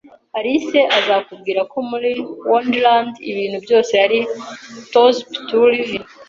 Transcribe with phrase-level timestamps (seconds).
[0.37, 2.09] Alice azakubwira ko muri
[2.49, 4.19] Wonderland ibintu byose ari
[4.91, 5.97] topsy-turvy